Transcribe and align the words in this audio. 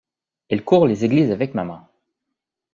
Elle 0.49 0.63
court 0.63 0.87
les 0.87 1.05
églises 1.05 1.29
avec 1.29 1.53
maman. 1.53 1.87